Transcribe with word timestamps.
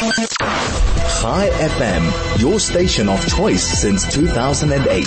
Chai 0.00 1.50
FM, 1.50 2.40
your 2.40 2.58
station 2.58 3.06
of 3.10 3.20
choice 3.36 3.62
since 3.62 4.10
2008. 4.14 5.06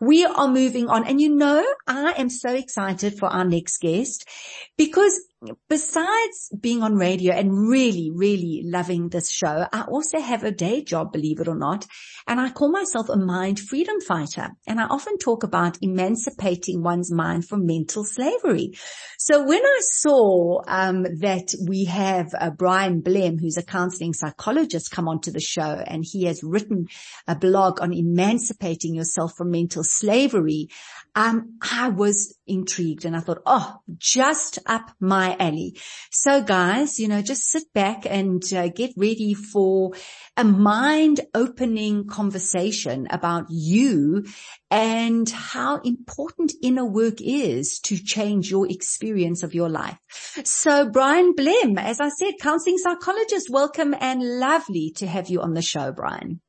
We 0.00 0.24
are 0.24 0.48
moving 0.48 0.88
on 0.88 1.06
and 1.06 1.20
you 1.20 1.36
know, 1.36 1.64
I 1.86 2.14
am 2.18 2.28
so 2.28 2.52
excited 2.52 3.16
for 3.16 3.26
our 3.26 3.44
next 3.44 3.78
guest 3.78 4.28
because 4.76 5.20
besides 5.68 6.50
being 6.58 6.82
on 6.82 6.96
radio 6.96 7.32
and 7.32 7.68
really, 7.68 8.10
really 8.12 8.62
loving 8.64 9.08
this 9.08 9.30
show, 9.30 9.66
I 9.72 9.82
also 9.82 10.20
have 10.20 10.44
a 10.44 10.50
day 10.50 10.82
job, 10.82 11.12
believe 11.12 11.40
it 11.40 11.48
or 11.48 11.56
not. 11.56 11.86
And 12.26 12.40
I 12.40 12.50
call 12.50 12.70
myself 12.70 13.08
a 13.08 13.16
mind 13.16 13.60
freedom 13.60 14.00
fighter. 14.00 14.50
And 14.66 14.80
I 14.80 14.84
often 14.84 15.18
talk 15.18 15.44
about 15.44 15.78
emancipating 15.80 16.82
one's 16.82 17.12
mind 17.12 17.48
from 17.48 17.66
mental 17.66 18.04
slavery. 18.04 18.72
So 19.18 19.44
when 19.44 19.64
I 19.64 19.80
saw 19.82 20.62
um, 20.66 21.02
that 21.02 21.54
we 21.66 21.84
have 21.84 22.28
uh, 22.38 22.50
Brian 22.50 23.02
Blem, 23.02 23.40
who's 23.40 23.56
a 23.56 23.62
counseling 23.62 24.14
psychologist, 24.14 24.90
come 24.90 25.08
onto 25.08 25.30
the 25.30 25.40
show 25.40 25.82
and 25.86 26.04
he 26.04 26.24
has 26.24 26.42
written 26.42 26.86
a 27.26 27.36
blog 27.36 27.80
on 27.80 27.92
emancipating 27.92 28.94
yourself 28.94 29.34
from 29.36 29.50
mental 29.50 29.84
slavery, 29.84 30.68
um, 31.14 31.58
I 31.60 31.88
was 31.88 32.37
intrigued 32.48 33.04
and 33.04 33.16
I 33.16 33.20
thought, 33.20 33.42
oh, 33.46 33.76
just 33.96 34.58
up 34.66 34.90
my 35.00 35.36
alley. 35.38 35.78
So 36.10 36.42
guys, 36.42 36.98
you 36.98 37.08
know, 37.08 37.22
just 37.22 37.48
sit 37.48 37.72
back 37.72 38.06
and 38.08 38.42
uh, 38.52 38.68
get 38.68 38.92
ready 38.96 39.34
for 39.34 39.92
a 40.36 40.44
mind 40.44 41.20
opening 41.34 42.06
conversation 42.06 43.06
about 43.10 43.46
you 43.50 44.24
and 44.70 45.28
how 45.28 45.78
important 45.78 46.52
inner 46.62 46.84
work 46.84 47.20
is 47.20 47.80
to 47.80 47.96
change 47.96 48.50
your 48.50 48.70
experience 48.70 49.42
of 49.42 49.54
your 49.54 49.68
life. 49.68 49.98
So 50.44 50.88
Brian 50.88 51.34
Blem, 51.34 51.78
as 51.78 52.00
I 52.00 52.08
said, 52.08 52.34
counseling 52.40 52.78
psychologist, 52.78 53.48
welcome 53.50 53.94
and 53.98 54.38
lovely 54.38 54.92
to 54.96 55.06
have 55.06 55.28
you 55.28 55.40
on 55.40 55.54
the 55.54 55.62
show, 55.62 55.92
Brian. 55.92 56.40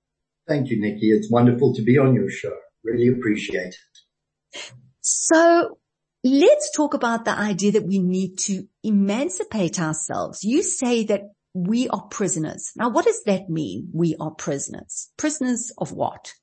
Thank 0.48 0.70
you, 0.70 0.80
Nikki. 0.80 1.12
It's 1.12 1.30
wonderful 1.30 1.74
to 1.76 1.82
be 1.82 1.98
on 1.98 2.16
your 2.16 2.30
show. 2.30 2.56
Really 2.84 3.08
appreciate 3.08 3.76
it. 3.76 3.76
So 5.02 5.79
let's 6.24 6.72
talk 6.76 6.94
about 6.94 7.26
the 7.26 7.38
idea 7.38 7.74
that 7.74 7.86
we 7.86 8.00
need 8.00 8.38
to 8.40 8.68
emancipate 8.84 9.80
ourselves. 9.80 10.44
You 10.44 10.64
say 10.64 11.04
that 11.06 11.32
we 11.54 11.88
are 11.90 12.08
prisoners. 12.10 12.72
Now 12.76 12.90
what 12.90 13.06
does 13.06 13.24
that 13.26 13.50
mean? 13.50 13.90
We 13.94 14.16
are 14.20 14.32
prisoners. 14.32 15.10
Prisoners 15.18 15.72
of 15.78 15.92
what? 15.92 16.34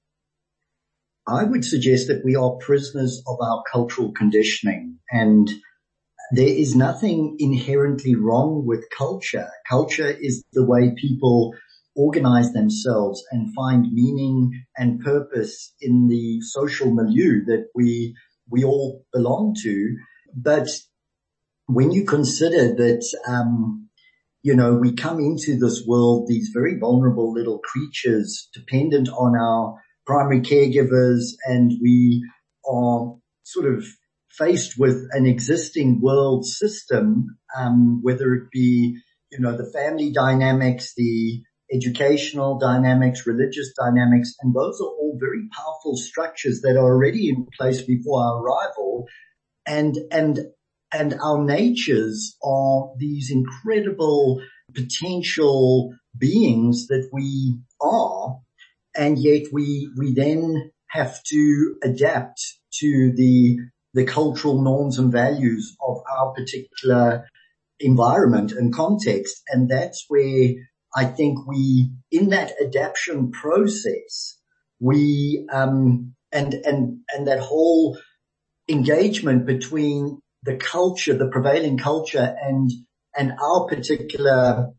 I 1.29 1.45
would 1.45 1.65
suggest 1.65 2.07
that 2.09 2.25
we 2.25 2.37
are 2.37 2.53
prisoners 2.53 3.23
of 3.27 3.37
our 3.41 3.63
cultural 3.71 4.13
conditioning 4.13 4.99
and 5.11 5.51
there 6.33 6.49
is 6.49 6.75
nothing 6.75 7.37
inherently 7.39 8.17
wrong 8.17 8.65
with 8.67 8.85
culture. 8.97 9.49
Culture 9.69 10.09
is 10.09 10.45
the 10.53 10.65
way 10.65 10.93
people 10.97 11.55
organize 11.95 12.53
themselves 12.53 13.25
and 13.31 13.55
find 13.55 13.93
meaning 13.93 14.51
and 14.77 15.01
purpose 15.01 15.73
in 15.81 16.09
the 16.09 16.41
social 16.43 16.91
milieu 16.93 17.45
that 17.47 17.69
we 17.75 18.15
we 18.51 18.65
all 18.65 19.05
belong 19.13 19.55
to. 19.63 19.97
But 20.35 20.69
when 21.67 21.91
you 21.93 22.05
consider 22.05 22.75
that, 22.75 23.05
um, 23.27 23.89
you 24.43 24.55
know, 24.55 24.75
we 24.75 24.95
come 24.95 25.19
into 25.19 25.59
this 25.59 25.85
world, 25.87 26.29
these 26.29 26.51
very 26.55 26.79
vulnerable 26.79 27.33
little 27.33 27.59
creatures 27.59 28.49
dependent 28.55 29.09
on 29.09 29.37
our 29.37 29.81
primary 30.07 30.41
caregivers 30.41 31.33
and 31.47 31.73
we 31.83 32.25
are 32.69 33.17
sort 33.43 33.67
of 33.67 33.85
faced 34.31 34.79
with 34.79 35.09
an 35.13 35.27
existing 35.27 36.01
world 36.01 36.45
system, 36.45 37.39
um, 37.57 38.01
whether 38.03 38.35
it 38.35 38.51
be, 38.53 38.99
you 39.33 39.41
know, 39.41 39.57
the 39.57 39.71
family 39.73 40.13
dynamics, 40.13 40.93
the 40.97 41.43
educational 41.73 42.59
dynamics, 42.59 43.27
religious 43.27 43.73
dynamics, 43.73 44.35
and 44.41 44.55
those 44.55 44.81
are 44.81 44.85
all 44.89 45.17
very 45.21 45.49
powerful 45.53 45.97
structures 45.97 46.61
that 46.63 46.77
are 46.77 46.93
already 46.93 47.29
in 47.29 47.47
place 47.59 47.83
before 47.83 48.23
our 48.23 48.43
arrival. 48.43 49.07
And, 49.67 49.97
and, 50.11 50.41
and 50.93 51.15
our 51.23 51.43
natures 51.45 52.37
are 52.45 52.91
these 52.99 53.31
incredible 53.31 54.41
potential 54.75 55.93
beings 56.17 56.87
that 56.87 57.09
we 57.13 57.59
are. 57.81 58.39
And 58.97 59.19
yet 59.19 59.45
we, 59.53 59.91
we 59.97 60.15
then 60.15 60.71
have 60.89 61.23
to 61.25 61.77
adapt 61.83 62.41
to 62.75 63.13
the, 63.15 63.59
the 63.93 64.05
cultural 64.05 64.63
norms 64.63 64.99
and 64.99 65.11
values 65.13 65.77
of 65.87 65.99
our 66.11 66.33
particular 66.33 67.27
environment 67.81 68.53
and 68.53 68.73
context. 68.73 69.43
And 69.49 69.69
that's 69.69 70.05
where 70.09 70.55
I 70.97 71.05
think 71.05 71.47
we, 71.47 71.91
in 72.11 72.31
that 72.31 72.55
adaptation 72.59 73.31
process, 73.31 74.39
we, 74.81 75.47
um, 75.53 76.15
and, 76.33 76.55
and, 76.55 77.01
and 77.11 77.27
that 77.27 77.39
whole 77.39 77.99
engagement 78.67 79.45
between 79.45 80.21
the 80.43 80.57
culture, 80.57 81.13
the 81.13 81.29
prevailing 81.29 81.77
culture 81.77 82.35
and, 82.41 82.71
and 83.15 83.33
our 83.43 83.67
particular 83.67 84.71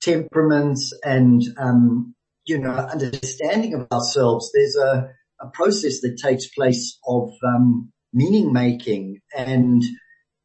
temperaments 0.00 0.98
and, 1.04 1.42
um, 1.58 2.14
you 2.46 2.58
know, 2.58 2.72
understanding 2.72 3.74
of 3.74 3.86
ourselves, 3.92 4.50
there's 4.54 4.76
a, 4.76 5.10
a 5.38 5.48
process 5.52 6.00
that 6.00 6.18
takes 6.20 6.48
place 6.48 6.98
of, 7.06 7.28
um, 7.46 7.92
meaning 8.14 8.54
making. 8.54 9.20
And, 9.36 9.82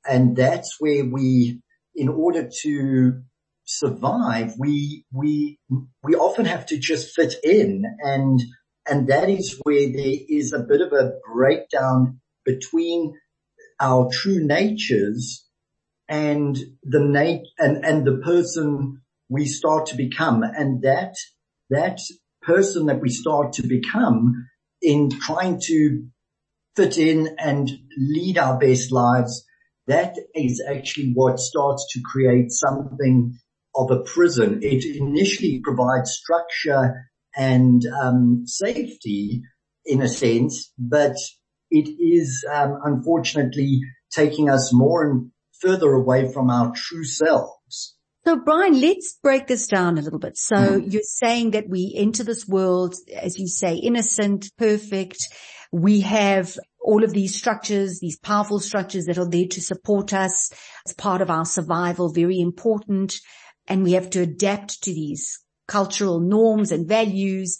and 0.06 0.36
that's 0.36 0.76
where 0.80 1.06
we, 1.06 1.62
in 1.96 2.10
order 2.10 2.50
to 2.64 3.22
survive, 3.68 4.54
we, 4.58 5.06
we, 5.12 5.60
we 6.04 6.16
often 6.16 6.46
have 6.46 6.66
to 6.68 6.78
just 6.78 7.14
fit 7.14 7.36
in 7.44 7.84
and, 8.00 8.42
and 8.90 9.08
that 9.08 9.30
is 9.30 9.60
where 9.64 9.92
there 9.92 10.16
is 10.30 10.54
a 10.54 10.60
bit 10.60 10.82
of 10.82 10.94
a 10.94 11.14
breakdown 11.34 12.20
between 12.46 13.14
our 13.80 14.10
true 14.10 14.46
natures 14.46 15.46
and 16.08 16.58
the 16.84 17.02
nat- 17.02 17.44
and, 17.60 17.84
and 17.86 18.08
the 18.08 18.22
person 18.24 19.02
we 19.30 19.46
start 19.46 19.88
to 19.88 19.98
become. 19.98 20.44
And 20.44 20.82
that, 20.84 21.16
that 21.70 22.00
person 22.42 22.86
that 22.86 23.02
we 23.02 23.10
start 23.10 23.54
to 23.54 23.68
become 23.68 24.48
in 24.82 25.10
trying 25.10 25.60
to 25.66 26.08
fit 26.78 26.98
in 26.98 27.36
and 27.38 27.70
lead 27.98 28.38
our 28.38 28.58
best 28.58 28.92
lives, 28.92 29.46
that 29.88 30.16
is 30.34 30.64
actually 30.66 31.12
what 31.14 31.40
starts 31.40 31.88
to 31.94 32.02
create 32.02 32.52
something 32.52 33.38
of 33.78 33.92
a 33.92 34.02
prison. 34.02 34.60
It 34.62 34.84
initially 34.86 35.62
provides 35.64 36.12
structure 36.12 37.10
and 37.36 37.84
um, 38.02 38.44
safety 38.46 39.44
in 39.86 40.02
a 40.02 40.10
sense, 40.10 40.74
but 40.78 41.16
it 41.70 41.88
is 41.88 42.46
um, 42.52 42.80
unfortunately 42.84 43.82
taking 44.12 44.50
us 44.50 44.74
more 44.74 45.10
and 45.10 45.32
further 45.62 45.92
away 45.92 46.32
from 46.32 46.50
our 46.50 46.74
true 46.76 47.04
selves. 47.04 47.96
So 48.26 48.36
Brian, 48.36 48.82
let's 48.82 49.18
break 49.24 49.48
this 49.48 49.68
down 49.68 49.98
a 49.98 50.02
little 50.02 50.20
bit. 50.20 50.38
So 50.38 50.56
mm-hmm. 50.56 50.90
you're 50.90 51.02
saying 51.04 51.52
that 51.52 51.70
we 51.70 51.94
enter 51.96 52.24
this 52.24 52.46
world, 52.48 52.96
as 53.16 53.40
you 53.40 53.48
say, 53.48 53.76
innocent, 53.76 54.52
perfect. 54.58 55.18
We 55.72 56.02
have 56.02 56.58
all 56.82 57.04
of 57.04 57.14
these 57.14 57.36
structures, 57.36 58.00
these 58.00 58.18
powerful 58.18 58.60
structures 58.60 59.06
that 59.06 59.18
are 59.18 59.30
there 59.30 59.48
to 59.52 59.62
support 59.62 60.14
us 60.14 60.52
as 60.86 60.94
part 60.94 61.22
of 61.22 61.30
our 61.30 61.46
survival, 61.46 62.12
very 62.12 62.40
important 62.40 63.18
and 63.68 63.84
we 63.84 63.94
have 63.94 64.10
to 64.12 64.22
adapt 64.22 64.84
to 64.84 64.94
these 64.94 65.40
cultural 65.68 66.20
norms 66.20 66.72
and 66.72 66.88
values. 66.88 67.58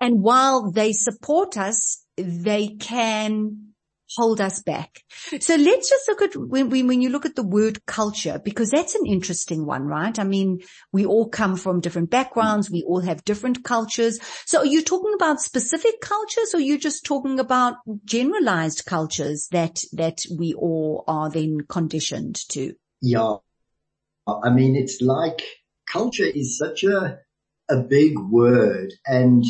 And 0.00 0.22
while 0.22 0.70
they 0.70 0.92
support 0.92 1.56
us, 1.56 2.04
they 2.16 2.76
can 2.80 3.68
hold 4.16 4.40
us 4.40 4.62
back. 4.62 5.02
So 5.40 5.56
let's 5.56 5.90
just 5.90 6.08
look 6.08 6.22
at 6.22 6.36
when, 6.36 6.70
when 6.70 7.02
you 7.02 7.10
look 7.10 7.26
at 7.26 7.36
the 7.36 7.46
word 7.46 7.84
culture, 7.86 8.40
because 8.42 8.70
that's 8.70 8.94
an 8.94 9.06
interesting 9.06 9.66
one, 9.66 9.84
right? 9.84 10.18
I 10.18 10.24
mean, 10.24 10.60
we 10.92 11.04
all 11.04 11.28
come 11.28 11.56
from 11.56 11.80
different 11.80 12.10
backgrounds. 12.10 12.70
We 12.70 12.82
all 12.84 13.00
have 13.00 13.24
different 13.24 13.64
cultures. 13.64 14.18
So 14.46 14.60
are 14.60 14.66
you 14.66 14.82
talking 14.82 15.12
about 15.14 15.40
specific 15.40 16.00
cultures 16.00 16.54
or 16.54 16.58
are 16.58 16.62
you 16.62 16.78
just 16.78 17.04
talking 17.04 17.38
about 17.38 17.76
generalized 18.04 18.86
cultures 18.86 19.48
that, 19.52 19.82
that 19.92 20.20
we 20.36 20.54
all 20.54 21.04
are 21.06 21.30
then 21.30 21.60
conditioned 21.68 22.36
to? 22.50 22.74
Yeah. 23.02 23.36
I 24.28 24.50
mean, 24.50 24.76
it's 24.76 25.00
like 25.00 25.42
culture 25.90 26.26
is 26.26 26.58
such 26.58 26.84
a, 26.84 27.18
a 27.70 27.76
big 27.78 28.18
word 28.18 28.92
and 29.06 29.44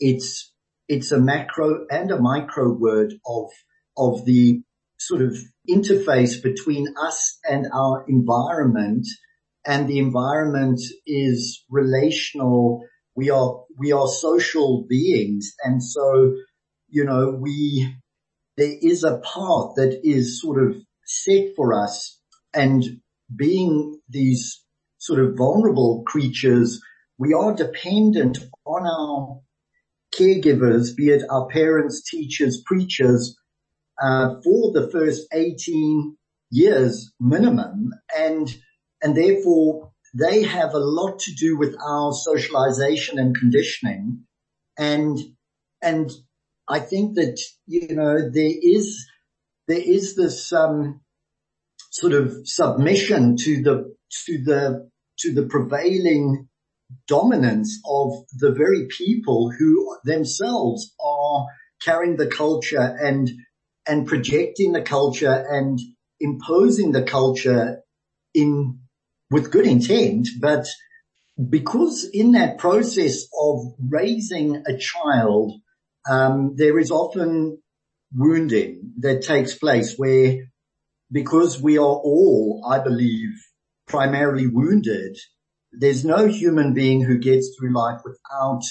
it's, 0.00 0.52
it's 0.88 1.12
a 1.12 1.20
macro 1.20 1.86
and 1.90 2.10
a 2.10 2.20
micro 2.20 2.72
word 2.72 3.14
of, 3.26 3.50
of 3.96 4.24
the 4.24 4.62
sort 4.98 5.22
of 5.22 5.36
interface 5.68 6.42
between 6.42 6.94
us 7.00 7.38
and 7.48 7.66
our 7.72 8.04
environment 8.08 9.06
and 9.66 9.88
the 9.88 9.98
environment 9.98 10.80
is 11.06 11.64
relational. 11.70 12.84
We 13.14 13.30
are, 13.30 13.62
we 13.78 13.92
are 13.92 14.08
social 14.08 14.84
beings. 14.88 15.54
And 15.62 15.82
so, 15.82 16.34
you 16.88 17.04
know, 17.04 17.38
we, 17.40 17.94
there 18.56 18.74
is 18.82 19.04
a 19.04 19.18
path 19.18 19.74
that 19.76 20.00
is 20.02 20.40
sort 20.40 20.62
of 20.62 20.76
set 21.04 21.54
for 21.56 21.72
us 21.72 22.20
and 22.52 22.84
being 23.36 24.00
these 24.08 24.62
sort 24.98 25.20
of 25.20 25.36
vulnerable 25.36 26.02
creatures. 26.06 26.80
We 27.18 27.34
are 27.34 27.54
dependent 27.54 28.38
on 28.64 28.86
our 28.86 29.40
caregivers, 30.18 30.96
be 30.96 31.10
it 31.10 31.22
our 31.28 31.46
parents, 31.48 32.02
teachers, 32.08 32.62
preachers, 32.64 33.36
uh, 34.02 34.40
for 34.42 34.72
the 34.72 34.88
first 34.90 35.28
18 35.32 36.16
years 36.50 37.12
minimum. 37.20 37.90
And, 38.16 38.54
and 39.02 39.16
therefore 39.16 39.92
they 40.14 40.42
have 40.42 40.74
a 40.74 40.78
lot 40.78 41.18
to 41.20 41.34
do 41.34 41.58
with 41.58 41.76
our 41.80 42.12
socialization 42.12 43.18
and 43.18 43.36
conditioning. 43.36 44.24
And, 44.78 45.18
and 45.82 46.10
I 46.68 46.78
think 46.78 47.16
that, 47.16 47.40
you 47.66 47.94
know, 47.94 48.30
there 48.30 48.52
is, 48.62 49.06
there 49.68 49.82
is 49.82 50.16
this, 50.16 50.52
um, 50.52 51.00
sort 51.94 52.12
of 52.12 52.36
submission 52.42 53.36
to 53.36 53.62
the, 53.62 53.94
to 54.26 54.42
the, 54.44 54.90
to 55.20 55.32
the 55.32 55.46
prevailing 55.46 56.48
dominance 57.06 57.80
of 57.88 58.12
the 58.32 58.50
very 58.50 58.88
people 58.88 59.52
who 59.56 59.96
themselves 60.04 60.92
are 61.00 61.46
carrying 61.80 62.16
the 62.16 62.26
culture 62.26 62.96
and, 63.00 63.30
and 63.86 64.08
projecting 64.08 64.72
the 64.72 64.82
culture 64.82 65.46
and 65.48 65.78
imposing 66.18 66.90
the 66.90 67.04
culture 67.04 67.80
in, 68.34 68.80
with 69.30 69.52
good 69.52 69.66
intent, 69.66 70.26
but 70.40 70.66
because 71.48 72.08
in 72.12 72.32
that 72.32 72.58
process 72.58 73.26
of 73.40 73.72
raising 73.78 74.64
a 74.66 74.76
child, 74.76 75.52
um, 76.10 76.54
there 76.56 76.76
is 76.76 76.90
often 76.90 77.58
wounding 78.12 78.94
that 78.98 79.22
takes 79.22 79.54
place 79.54 79.94
where 79.96 80.38
because 81.10 81.60
we 81.60 81.78
are 81.78 81.82
all, 81.82 82.64
I 82.68 82.78
believe, 82.78 83.30
primarily 83.86 84.46
wounded, 84.46 85.16
there's 85.72 86.04
no 86.04 86.26
human 86.26 86.74
being 86.74 87.02
who 87.02 87.18
gets 87.18 87.54
through 87.56 87.74
life 87.74 88.00
without 88.04 88.62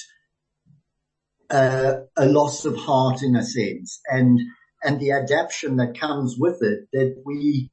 uh, 1.49 2.01
a 2.17 2.25
loss 2.25 2.65
of 2.65 2.75
heart 2.75 3.21
in 3.21 3.35
a 3.35 3.43
sense 3.43 3.99
and, 4.07 4.39
and 4.83 4.99
the 4.99 5.11
adaptation 5.11 5.77
that 5.77 5.99
comes 5.99 6.35
with 6.37 6.57
it 6.61 6.87
that 6.91 7.21
we, 7.25 7.69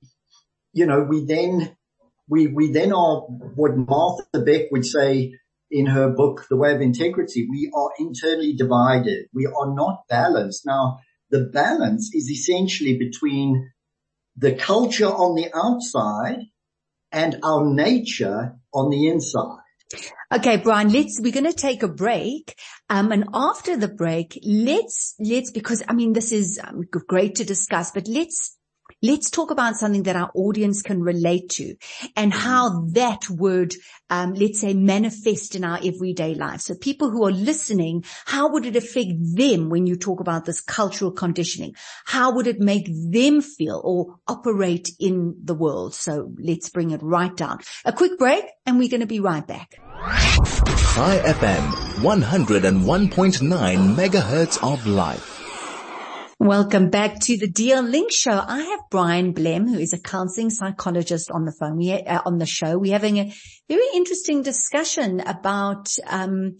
you 0.73 0.87
know, 0.87 1.03
we 1.03 1.25
then, 1.25 1.77
we, 2.29 2.47
we 2.47 2.71
then 2.71 2.93
are 2.93 3.21
what 3.55 3.77
Martha 3.77 4.41
Beck 4.45 4.71
would 4.71 4.85
say 4.85 5.33
in 5.71 5.87
her 5.87 6.11
book, 6.11 6.47
The 6.51 6.56
Way 6.56 6.75
of 6.75 6.81
Integrity, 6.81 7.47
we 7.49 7.71
are 7.75 7.91
internally 7.99 8.55
divided. 8.55 9.27
We 9.33 9.47
are 9.47 9.73
not 9.73 10.03
balanced. 10.09 10.67
Now, 10.67 10.99
the 11.31 11.45
balance 11.45 12.11
is 12.13 12.29
essentially 12.29 12.99
between 12.99 13.71
the 14.41 14.55
culture 14.55 15.07
on 15.07 15.35
the 15.35 15.49
outside 15.55 16.47
and 17.13 17.39
our 17.45 17.65
nature 17.65 18.57
on 18.73 18.91
the 18.91 19.09
inside. 19.09 19.59
Okay, 20.33 20.57
Brian, 20.57 20.89
let's, 20.91 21.21
we're 21.21 21.33
going 21.33 21.45
to 21.45 21.53
take 21.53 21.83
a 21.83 21.89
break. 21.89 22.55
Um, 22.89 23.13
and 23.13 23.29
after 23.35 23.77
the 23.77 23.89
break, 23.89 24.39
let's, 24.45 25.15
let's, 25.19 25.51
because 25.51 25.83
I 25.89 25.93
mean, 25.93 26.13
this 26.13 26.33
is 26.33 26.61
um, 26.63 26.83
great 27.09 27.35
to 27.37 27.45
discuss, 27.45 27.91
but 27.91 28.09
let's 28.09 28.57
Let's 29.02 29.31
talk 29.31 29.50
about 29.50 29.76
something 29.76 30.02
that 30.02 30.17
our 30.17 30.31
audience 30.35 30.82
can 30.82 31.02
relate 31.02 31.49
to 31.52 31.75
and 32.17 32.35
how 32.35 32.85
that 32.93 33.31
would, 33.31 33.73
um, 34.11 34.35
let's 34.35 34.61
say 34.61 34.75
manifest 34.75 35.55
in 35.55 35.64
our 35.64 35.79
everyday 35.82 36.35
life. 36.35 36.61
So 36.61 36.75
people 36.75 37.11
who 37.11 37.25
are 37.25 37.31
listening, 37.31 38.05
how 38.26 38.52
would 38.52 38.67
it 38.67 38.76
affect 38.76 39.12
them 39.17 39.70
when 39.70 39.87
you 39.87 39.97
talk 39.97 40.20
about 40.20 40.44
this 40.44 40.61
cultural 40.61 41.12
conditioning? 41.12 41.75
How 42.05 42.35
would 42.35 42.47
it 42.47 42.61
make 42.61 42.88
them 42.91 43.41
feel 43.41 43.81
or 43.82 44.17
operate 44.29 44.91
in 45.00 45.35
the 45.43 45.55
world? 45.55 45.94
So 45.94 46.35
let's 46.38 46.69
bring 46.69 46.91
it 46.91 47.03
right 47.03 47.35
down. 47.35 47.61
A 47.87 47.94
quick 47.94 48.19
break 48.19 48.44
and 48.67 48.79
we're 48.79 48.91
going 48.91 49.00
to 49.00 49.06
be 49.06 49.20
right 49.20 49.46
back. 49.46 49.81
Chai 50.93 51.17
FM 51.25 51.62
101.9 52.03 53.94
megahertz 53.96 54.62
of 54.62 54.87
life. 54.87 55.40
Welcome 56.41 56.89
back 56.89 57.21
to 57.25 57.37
the 57.37 57.47
Deal 57.47 57.83
Link 57.83 58.11
Show. 58.11 58.31
I 58.31 58.63
have 58.63 58.81
Brian 58.91 59.35
Blem, 59.35 59.69
who 59.69 59.79
is 59.79 59.93
a 59.93 59.99
counseling 59.99 60.49
psychologist 60.49 61.31
on 61.31 61.45
the 61.45 61.53
phone. 61.53 61.77
We 61.77 61.93
uh, 61.93 62.23
on 62.25 62.39
the 62.39 62.47
show. 62.47 62.79
We're 62.79 62.95
having 62.95 63.19
a 63.19 63.31
very 63.69 63.85
interesting 63.93 64.41
discussion 64.41 65.21
about 65.21 65.91
um, 66.07 66.57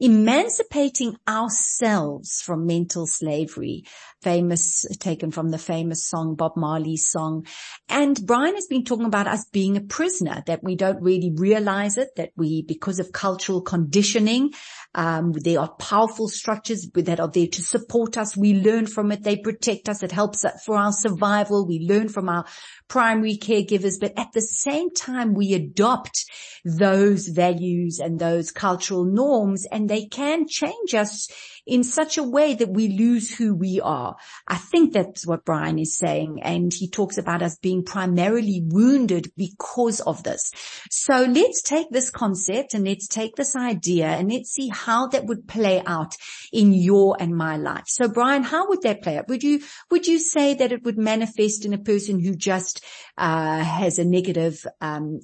emancipating 0.00 1.16
ourselves 1.28 2.42
from 2.42 2.66
mental 2.66 3.06
slavery 3.06 3.84
famous, 4.22 4.84
taken 4.98 5.30
from 5.30 5.50
the 5.50 5.58
famous 5.58 6.06
song, 6.06 6.34
Bob 6.34 6.52
Marley's 6.56 7.08
song. 7.08 7.46
And 7.88 8.18
Brian 8.26 8.54
has 8.54 8.66
been 8.66 8.84
talking 8.84 9.06
about 9.06 9.26
us 9.26 9.46
being 9.50 9.76
a 9.76 9.80
prisoner, 9.80 10.42
that 10.46 10.62
we 10.62 10.76
don't 10.76 11.02
really 11.02 11.32
realize 11.34 11.96
it, 11.96 12.10
that 12.16 12.30
we, 12.36 12.62
because 12.62 12.98
of 12.98 13.12
cultural 13.12 13.62
conditioning, 13.62 14.52
um, 14.94 15.32
there 15.32 15.60
are 15.60 15.72
powerful 15.74 16.28
structures 16.28 16.88
that 16.94 17.20
are 17.20 17.30
there 17.30 17.46
to 17.46 17.62
support 17.62 18.18
us. 18.18 18.36
We 18.36 18.54
learn 18.54 18.86
from 18.86 19.12
it. 19.12 19.22
They 19.22 19.36
protect 19.36 19.88
us. 19.88 20.02
It 20.02 20.12
helps 20.12 20.44
us 20.44 20.64
for 20.64 20.76
our 20.76 20.92
survival. 20.92 21.66
We 21.66 21.86
learn 21.86 22.08
from 22.08 22.28
our 22.28 22.44
primary 22.90 23.36
caregivers, 23.36 23.98
but 24.00 24.12
at 24.18 24.32
the 24.32 24.42
same 24.42 24.90
time 24.90 25.32
we 25.32 25.54
adopt 25.54 26.26
those 26.64 27.28
values 27.28 28.00
and 28.00 28.18
those 28.18 28.50
cultural 28.50 29.04
norms 29.04 29.64
and 29.70 29.88
they 29.88 30.04
can 30.06 30.46
change 30.48 30.92
us 30.92 31.28
in 31.70 31.84
such 31.84 32.18
a 32.18 32.22
way 32.24 32.52
that 32.54 32.68
we 32.68 32.88
lose 32.88 33.32
who 33.32 33.54
we 33.54 33.80
are. 33.80 34.16
I 34.48 34.56
think 34.56 34.92
that's 34.92 35.24
what 35.24 35.44
Brian 35.44 35.78
is 35.78 35.96
saying. 35.96 36.40
And 36.42 36.74
he 36.74 36.88
talks 36.88 37.16
about 37.16 37.42
us 37.42 37.58
being 37.58 37.84
primarily 37.84 38.60
wounded 38.66 39.30
because 39.36 40.00
of 40.00 40.24
this. 40.24 40.50
So 40.90 41.22
let's 41.22 41.62
take 41.62 41.88
this 41.90 42.10
concept 42.10 42.74
and 42.74 42.84
let's 42.84 43.06
take 43.06 43.36
this 43.36 43.54
idea 43.54 44.06
and 44.06 44.32
let's 44.32 44.50
see 44.50 44.68
how 44.68 45.06
that 45.08 45.26
would 45.26 45.46
play 45.46 45.80
out 45.86 46.16
in 46.52 46.72
your 46.72 47.16
and 47.20 47.36
my 47.36 47.56
life. 47.56 47.84
So 47.86 48.08
Brian, 48.08 48.42
how 48.42 48.68
would 48.68 48.82
that 48.82 49.02
play 49.02 49.18
out? 49.18 49.28
Would 49.28 49.44
you, 49.44 49.62
would 49.92 50.08
you 50.08 50.18
say 50.18 50.54
that 50.54 50.72
it 50.72 50.82
would 50.82 50.98
manifest 50.98 51.64
in 51.64 51.72
a 51.72 51.78
person 51.78 52.18
who 52.18 52.34
just, 52.34 52.84
uh, 53.16 53.62
has 53.62 54.00
a 54.00 54.04
negative, 54.04 54.66
um, 54.80 55.20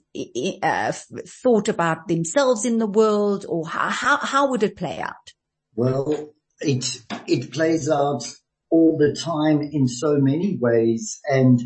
uh, 0.62 0.92
thought 0.92 1.68
about 1.68 2.06
themselves 2.06 2.64
in 2.64 2.78
the 2.78 2.86
world 2.86 3.44
or 3.48 3.66
how, 3.66 3.88
how, 3.88 4.16
how 4.18 4.50
would 4.50 4.62
it 4.62 4.76
play 4.76 5.00
out? 5.00 5.32
Well, 5.74 6.35
it, 6.60 7.02
it 7.26 7.52
plays 7.52 7.88
out 7.88 8.24
all 8.70 8.96
the 8.98 9.14
time 9.14 9.60
in 9.60 9.88
so 9.88 10.16
many 10.18 10.56
ways. 10.60 11.20
And, 11.26 11.60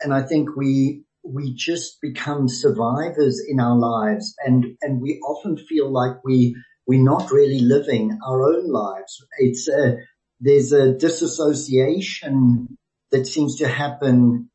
and 0.00 0.12
I 0.14 0.22
think 0.22 0.56
we, 0.56 1.04
we 1.24 1.54
just 1.54 2.00
become 2.00 2.48
survivors 2.48 3.42
in 3.46 3.58
our 3.60 3.76
lives 3.76 4.34
and, 4.44 4.76
and 4.80 5.00
we 5.00 5.20
often 5.20 5.56
feel 5.56 5.90
like 5.90 6.24
we, 6.24 6.56
we're 6.86 7.02
not 7.02 7.32
really 7.32 7.60
living 7.60 8.18
our 8.26 8.42
own 8.42 8.70
lives. 8.70 9.24
It's 9.38 9.68
a, 9.68 9.96
there's 10.38 10.72
a 10.72 10.92
disassociation 10.92 12.78
that 13.10 13.26
seems 13.26 13.56
to 13.56 13.68
happen 13.68 14.50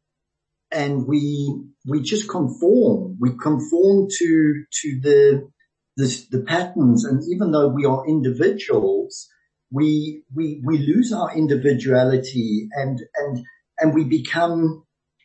and 0.72 1.06
we, 1.06 1.64
we 1.86 2.02
just 2.02 2.30
conform. 2.30 3.18
We 3.20 3.32
conform 3.32 4.08
to, 4.10 4.64
to 4.82 5.00
the, 5.02 5.50
the, 5.98 6.26
the 6.32 6.44
patterns. 6.44 7.04
And 7.04 7.22
even 7.30 7.52
though 7.52 7.68
we 7.68 7.86
are 7.86 8.08
individuals, 8.08 9.28
we, 9.72 10.24
we, 10.36 10.62
we 10.64 10.78
lose 10.78 11.14
our 11.14 11.36
individuality 11.36 12.68
and, 12.74 13.02
and, 13.16 13.46
and 13.80 13.94
we 13.94 14.04
become 14.04 14.84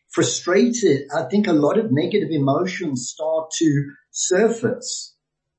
frustrated. 0.08 1.02
I 1.14 1.24
think 1.24 1.46
a 1.46 1.52
lot 1.52 1.78
of 1.78 1.90
negative 1.90 2.30
emotions 2.30 3.10
start 3.12 3.50
to 3.58 3.90
surface. 4.10 5.14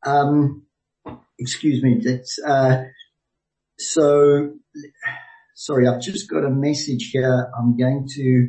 Um, 0.06 0.66
excuse 1.38 1.84
me. 1.84 2.02
Uh, 2.46 2.84
so 3.78 4.54
sorry, 5.56 5.88
I've 5.88 6.02
just 6.02 6.30
got 6.30 6.46
a 6.46 6.50
message 6.50 7.10
here. 7.12 7.52
I'm 7.60 7.78
going 7.78 8.08
to, 8.16 8.48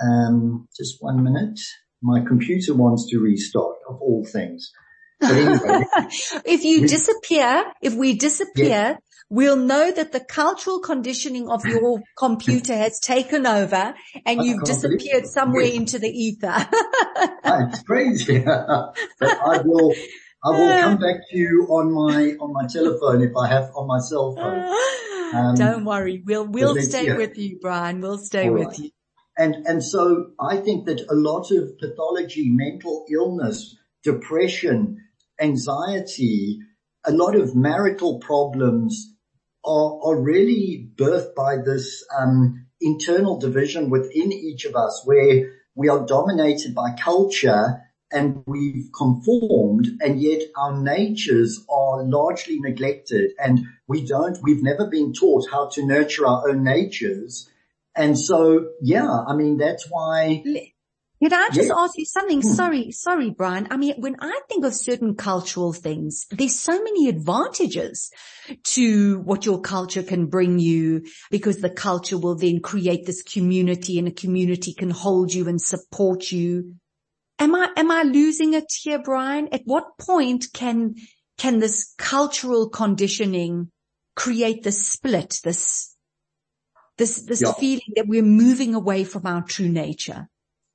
um, 0.00 0.68
just 0.76 0.96
one 1.00 1.22
minute. 1.22 1.58
My 2.02 2.20
computer 2.20 2.74
wants 2.74 3.10
to 3.10 3.18
restart 3.18 3.76
of 3.88 4.00
all 4.00 4.24
things. 4.24 4.72
Anyway, 5.22 5.84
if 6.44 6.64
you 6.64 6.82
we, 6.82 6.88
disappear, 6.88 7.64
if 7.80 7.94
we 7.94 8.14
disappear, 8.14 8.68
yeah 8.68 8.96
we'll 9.32 9.56
know 9.56 9.90
that 9.90 10.12
the 10.12 10.20
cultural 10.20 10.78
conditioning 10.78 11.48
of 11.48 11.64
your 11.64 12.02
computer 12.18 12.76
has 12.76 13.00
taken 13.00 13.46
over 13.46 13.94
and 14.26 14.44
you've 14.44 14.62
disappeared 14.62 15.24
somewhere 15.26 15.64
into 15.64 15.98
the 15.98 16.08
ether. 16.08 16.68
Ah, 17.44 17.66
it's 17.68 17.82
crazy. 17.82 18.38
but 18.44 18.94
I 19.22 19.60
will, 19.64 19.92
I 20.44 20.50
will 20.50 20.72
ah. 20.72 20.80
come 20.80 20.98
back 20.98 21.28
to 21.30 21.36
you 21.36 21.66
on 21.68 21.92
my, 21.92 22.36
on 22.38 22.52
my 22.52 22.66
telephone 22.68 23.20
if 23.20 23.32
I 23.36 23.48
have 23.48 23.70
on 23.74 23.88
my 23.88 23.98
cell 23.98 24.36
ah. 24.38 24.42
phone. 25.32 25.44
Um, 25.44 25.54
Don't 25.56 25.84
worry. 25.84 26.22
We'll, 26.24 26.46
we'll 26.46 26.80
stay 26.80 27.12
with 27.14 27.36
you, 27.36 27.58
Brian. 27.60 28.00
We'll 28.00 28.18
stay 28.18 28.48
All 28.48 28.54
with 28.54 28.68
right. 28.68 28.78
you. 28.78 28.90
And, 29.36 29.66
and 29.66 29.82
so 29.82 30.30
I 30.40 30.58
think 30.58 30.86
that 30.86 31.00
a 31.10 31.14
lot 31.14 31.50
of 31.50 31.78
pathology, 31.78 32.48
mental 32.48 33.06
illness, 33.10 33.76
depression, 34.04 35.01
anxiety, 35.42 36.60
a 37.04 37.12
lot 37.12 37.34
of 37.34 37.54
marital 37.54 38.18
problems, 38.20 39.12
are, 39.64 40.00
are 40.04 40.20
really 40.20 40.88
birthed 40.96 41.34
by 41.34 41.56
this 41.56 42.04
um, 42.18 42.66
internal 42.80 43.38
division 43.38 43.90
within 43.90 44.32
each 44.32 44.64
of 44.64 44.74
us 44.74 45.02
where 45.04 45.52
we 45.74 45.88
are 45.88 46.04
dominated 46.04 46.74
by 46.74 46.92
culture 46.92 47.82
and 48.10 48.42
we've 48.46 48.90
conformed 48.96 49.88
and 50.00 50.20
yet 50.20 50.42
our 50.56 50.78
natures 50.78 51.64
are 51.70 52.02
largely 52.04 52.58
neglected 52.60 53.30
and 53.38 53.66
we 53.88 54.04
don't, 54.04 54.38
we've 54.42 54.62
never 54.62 54.86
been 54.86 55.12
taught 55.12 55.48
how 55.50 55.68
to 55.68 55.86
nurture 55.86 56.26
our 56.26 56.50
own 56.50 56.62
natures. 56.62 57.48
And 57.96 58.18
so, 58.18 58.68
yeah, 58.82 59.24
I 59.26 59.34
mean, 59.34 59.56
that's 59.58 59.88
why. 59.88 60.42
Can 61.22 61.32
I 61.32 61.50
just 61.52 61.70
ask 61.70 61.96
you 61.96 62.04
something? 62.04 62.40
Hmm. 62.40 62.48
Sorry, 62.48 62.90
sorry, 62.90 63.30
Brian. 63.30 63.68
I 63.70 63.76
mean, 63.76 63.94
when 63.98 64.16
I 64.18 64.40
think 64.48 64.64
of 64.64 64.74
certain 64.74 65.14
cultural 65.14 65.72
things, 65.72 66.26
there's 66.32 66.58
so 66.58 66.82
many 66.82 67.08
advantages 67.08 68.10
to 68.74 69.20
what 69.20 69.46
your 69.46 69.60
culture 69.60 70.02
can 70.02 70.26
bring 70.26 70.58
you 70.58 71.04
because 71.30 71.58
the 71.58 71.70
culture 71.70 72.18
will 72.18 72.34
then 72.34 72.58
create 72.58 73.06
this 73.06 73.22
community 73.22 74.00
and 74.00 74.08
a 74.08 74.10
community 74.10 74.74
can 74.74 74.90
hold 74.90 75.32
you 75.32 75.46
and 75.46 75.62
support 75.62 76.32
you. 76.32 76.74
Am 77.38 77.54
I, 77.54 77.70
am 77.76 77.92
I 77.92 78.02
losing 78.02 78.54
it 78.54 78.72
here, 78.82 79.00
Brian? 79.00 79.48
At 79.52 79.62
what 79.64 79.96
point 79.98 80.46
can, 80.52 80.96
can 81.38 81.60
this 81.60 81.94
cultural 81.98 82.68
conditioning 82.68 83.70
create 84.16 84.64
this 84.64 84.88
split, 84.88 85.38
this, 85.44 85.94
this, 86.98 87.22
this 87.22 87.42
yeah. 87.42 87.52
feeling 87.52 87.92
that 87.94 88.08
we're 88.08 88.22
moving 88.22 88.74
away 88.74 89.04
from 89.04 89.24
our 89.24 89.42
true 89.42 89.68
nature? 89.68 90.28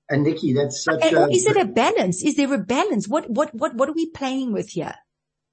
And 0.10 0.24
Nikki, 0.24 0.54
that's 0.54 0.84
such 0.84 1.04
and, 1.04 1.18
a... 1.18 1.28
Is 1.30 1.46
it 1.46 1.58
a 1.58 1.66
balance? 1.66 2.24
Is 2.24 2.36
there 2.36 2.54
a 2.54 2.58
balance? 2.58 3.08
What, 3.08 3.30
what, 3.30 3.54
what, 3.54 3.76
what 3.76 3.90
are 3.90 3.94
we 3.94 4.10
playing 4.10 4.54
with 4.54 4.70
here? 4.70 4.96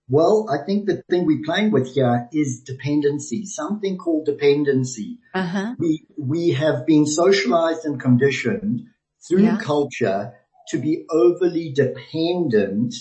Well, 0.09 0.47
I 0.51 0.65
think 0.67 0.87
the 0.87 1.03
thing 1.09 1.25
we're 1.25 1.45
playing 1.45 1.71
with 1.71 1.95
here 1.95 2.29
is 2.33 2.61
dependency, 2.61 3.47
something 3.47 3.97
called 3.97 4.27
dependency. 4.27 5.19
Uh-huh. 5.33 5.75
We, 5.79 6.05
we 6.19 6.51
have 6.51 6.87
been 6.87 7.07
socialized 7.07 7.85
and 7.87 7.99
conditioned 7.99 8.83
through 9.27 9.45
yeah. 9.45 9.59
culture 9.59 10.35
to 10.69 10.79
be 10.79 11.07
overly 11.11 11.73
dependent 11.73 12.95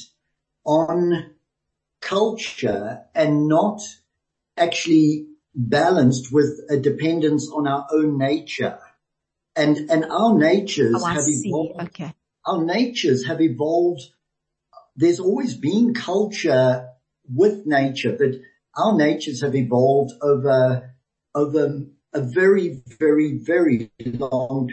on 0.66 1.32
culture 2.02 3.02
and 3.14 3.48
not 3.48 3.82
actually 4.58 5.28
balanced 5.54 6.32
with 6.32 6.62
a 6.70 6.78
dependence 6.78 7.50
on 7.50 7.68
our 7.68 7.86
own 7.92 8.18
nature. 8.18 8.80
And, 9.56 9.90
and 9.90 10.06
our 10.06 10.38
natures 10.38 10.96
oh, 10.98 11.06
have 11.06 11.24
see. 11.24 11.44
evolved. 11.46 11.82
Okay. 11.90 12.14
Our 12.46 12.64
natures 12.64 13.28
have 13.28 13.42
evolved. 13.42 14.02
There's 14.96 15.20
always 15.20 15.56
been 15.56 15.94
culture 15.94 16.90
with 17.28 17.66
nature, 17.66 18.16
but 18.18 18.32
our 18.76 18.98
natures 18.98 19.42
have 19.42 19.56
evolved 19.56 20.14
over, 20.22 20.96
over 21.36 21.86
a 22.14 22.22
very, 22.22 22.82
very, 23.00 23.38
very 23.38 23.92
long 24.04 24.70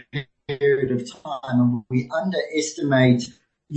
period 0.48 0.90
of 0.90 1.10
time 1.22 1.60
and 1.60 1.84
we 1.88 2.10
underestimate 2.10 3.30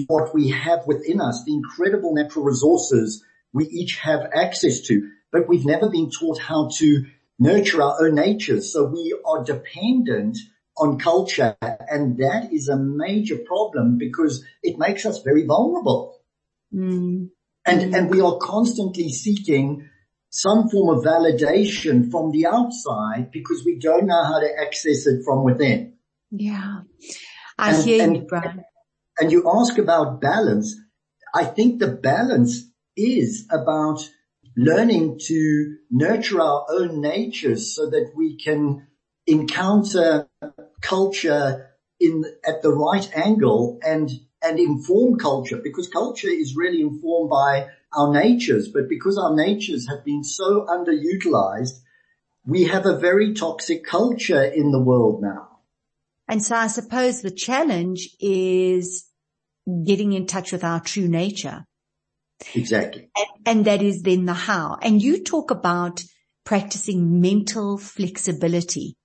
what 0.07 0.33
we 0.33 0.49
have 0.49 0.87
within 0.87 1.21
us, 1.21 1.43
the 1.45 1.53
incredible 1.53 2.13
natural 2.15 2.45
resources 2.45 3.23
we 3.53 3.65
each 3.65 3.99
have 3.99 4.29
access 4.33 4.81
to, 4.81 5.09
but 5.31 5.47
we've 5.47 5.65
never 5.65 5.89
been 5.89 6.09
taught 6.09 6.39
how 6.39 6.69
to 6.77 7.05
nurture 7.37 7.81
our 7.81 8.01
own 8.01 8.15
natures. 8.15 8.73
So 8.73 8.85
we 8.85 9.15
are 9.25 9.43
dependent 9.43 10.37
on 10.77 10.97
culture 10.97 11.55
and 11.61 12.17
that 12.17 12.49
is 12.51 12.67
a 12.67 12.77
major 12.77 13.37
problem 13.37 13.97
because 13.97 14.43
it 14.61 14.77
makes 14.77 15.05
us 15.05 15.21
very 15.21 15.45
vulnerable. 15.45 16.19
Mm. 16.73 17.29
And, 17.65 17.95
and 17.95 18.09
we 18.09 18.21
are 18.21 18.37
constantly 18.37 19.09
seeking 19.09 19.89
some 20.29 20.67
form 20.69 20.97
of 20.97 21.05
validation 21.05 22.09
from 22.09 22.31
the 22.31 22.47
outside 22.47 23.29
because 23.31 23.63
we 23.63 23.77
don't 23.77 24.07
know 24.07 24.23
how 24.23 24.39
to 24.39 24.49
access 24.59 25.05
it 25.05 25.23
from 25.23 25.43
within. 25.43 25.93
Yeah. 26.31 26.81
I 27.57 27.75
and, 27.75 27.83
hear 27.83 28.03
and, 28.03 28.15
you, 28.17 28.21
Brian. 28.23 28.63
And 29.19 29.31
you 29.31 29.49
ask 29.55 29.77
about 29.77 30.21
balance. 30.21 30.75
I 31.35 31.45
think 31.45 31.79
the 31.79 31.91
balance 31.91 32.63
is 32.97 33.47
about 33.51 34.09
learning 34.57 35.19
to 35.27 35.75
nurture 35.91 36.41
our 36.41 36.65
own 36.69 37.01
natures 37.01 37.75
so 37.75 37.89
that 37.91 38.11
we 38.15 38.37
can 38.37 38.87
encounter 39.25 40.27
culture 40.83 41.71
in 41.99 42.23
at 42.45 42.61
the 42.61 42.71
right 42.71 43.09
angle 43.15 43.79
and 43.83 44.11
and 44.43 44.59
inform 44.59 45.17
culture 45.17 45.57
because 45.57 45.87
culture 45.87 46.29
is 46.29 46.55
really 46.55 46.81
informed 46.81 47.29
by 47.29 47.67
our 47.93 48.11
natures. 48.11 48.67
But 48.67 48.89
because 48.89 49.17
our 49.17 49.35
natures 49.35 49.87
have 49.87 50.03
been 50.05 50.23
so 50.23 50.65
underutilized 50.69 51.79
we 52.45 52.65
have 52.65 52.85
a 52.85 52.97
very 52.97 53.33
toxic 53.33 53.85
culture 53.85 54.43
in 54.43 54.71
the 54.71 54.79
world 54.79 55.21
now. 55.21 55.59
And 56.27 56.43
so 56.43 56.55
I 56.55 56.67
suppose 56.67 57.21
the 57.21 57.31
challenge 57.31 58.09
is 58.19 59.05
getting 59.85 60.13
in 60.13 60.25
touch 60.25 60.51
with 60.51 60.63
our 60.63 60.79
true 60.79 61.07
nature. 61.07 61.65
Exactly. 62.53 63.09
And, 63.15 63.27
and 63.45 63.65
that 63.65 63.81
is 63.81 64.01
then 64.01 64.25
the 64.25 64.33
how. 64.33 64.77
And 64.81 65.01
you 65.01 65.23
talk 65.23 65.51
about 65.51 66.03
practicing 66.45 67.21
mental 67.21 67.77
flexibility 67.77 68.95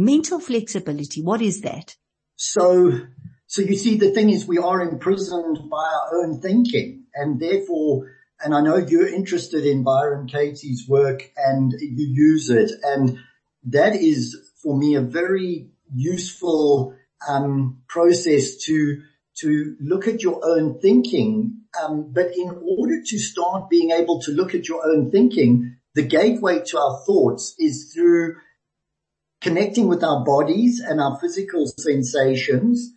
Mental 0.00 0.38
flexibility, 0.38 1.22
what 1.22 1.42
is 1.42 1.62
that? 1.62 1.96
So, 2.36 3.00
so 3.48 3.62
you 3.62 3.76
see 3.76 3.98
the 3.98 4.12
thing 4.12 4.30
is 4.30 4.46
we 4.46 4.58
are 4.58 4.80
imprisoned 4.80 5.68
by 5.68 5.76
our 5.76 6.22
own 6.22 6.40
thinking 6.40 7.06
and 7.14 7.40
therefore, 7.40 8.12
and 8.40 8.54
I 8.54 8.60
know 8.60 8.76
you're 8.76 9.12
interested 9.12 9.66
in 9.66 9.82
Byron 9.82 10.28
Katie's 10.28 10.86
work 10.88 11.28
and 11.36 11.72
you 11.72 12.06
use 12.06 12.48
it 12.48 12.70
and 12.84 13.18
that 13.64 13.96
is 13.96 14.36
for 14.62 14.78
me 14.78 14.94
a 14.94 15.00
very 15.00 15.70
useful 15.92 16.94
um, 17.28 17.82
process 17.88 18.56
to 18.66 19.02
to 19.40 19.76
look 19.80 20.06
at 20.06 20.22
your 20.22 20.40
own 20.44 20.78
thinking. 20.80 21.62
Um, 21.82 22.12
but 22.12 22.36
in 22.36 22.50
order 22.78 23.02
to 23.04 23.18
start 23.18 23.68
being 23.68 23.90
able 23.90 24.20
to 24.22 24.32
look 24.32 24.54
at 24.54 24.68
your 24.68 24.84
own 24.86 25.10
thinking, 25.10 25.76
the 25.94 26.02
gateway 26.02 26.62
to 26.66 26.78
our 26.78 27.02
thoughts 27.04 27.54
is 27.58 27.92
through 27.92 28.36
connecting 29.40 29.88
with 29.88 30.02
our 30.02 30.24
bodies 30.24 30.80
and 30.80 31.00
our 31.00 31.18
physical 31.20 31.66
sensations 31.66 32.92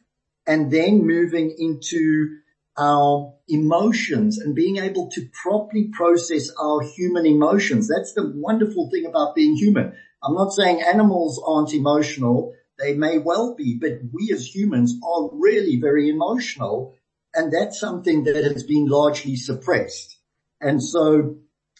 and 0.48 0.72
then 0.72 1.06
moving 1.06 1.54
into 1.58 2.38
our 2.78 3.34
emotions 3.48 4.40
and 4.40 4.56
being 4.56 4.78
able 4.78 5.10
to 5.12 5.30
properly 5.44 5.90
process 5.94 6.50
our 6.60 6.82
human 6.82 7.26
emotions. 7.26 7.88
That's 7.88 8.14
the 8.14 8.32
wonderful 8.34 8.90
thing 8.90 9.06
about 9.06 9.36
being 9.36 9.56
human. 9.56 9.94
I'm 10.24 10.36
not 10.36 10.54
saying 10.54 10.82
animals 10.82 11.42
aren't 11.46 11.74
emotional. 11.74 12.54
They 12.80 12.96
may 12.96 13.18
well 13.18 13.56
be, 13.56 13.78
but 13.80 14.00
we 14.12 14.32
as 14.34 14.48
humans 14.48 14.96
are 15.04 15.30
really 15.34 15.80
very 15.80 16.10
emotional. 16.10 16.96
And 17.36 17.52
that's 17.52 17.80
something 17.80 18.24
that 18.24 18.36
has 18.36 18.64
been 18.64 18.88
largely 18.88 19.36
suppressed. 19.36 20.18
And 20.60 20.82
so, 20.82 21.38